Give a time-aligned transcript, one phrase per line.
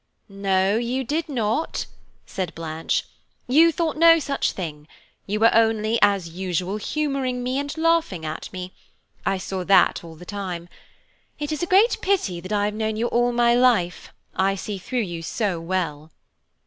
[0.29, 1.85] "No, you did not,"
[2.25, 3.05] said Blanche,
[3.47, 4.87] "you thought no such thing,
[5.27, 10.25] you were only, as usual, humouring me and laughing at me–I saw that all the
[10.25, 10.69] time.
[11.37, 14.79] It is a great pity that I have known you all my life, I see
[14.79, 16.11] through you so well."